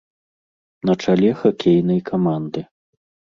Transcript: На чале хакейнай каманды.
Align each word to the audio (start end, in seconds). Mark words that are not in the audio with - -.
На 0.89 0.93
чале 1.03 1.29
хакейнай 1.41 2.01
каманды. 2.09 2.65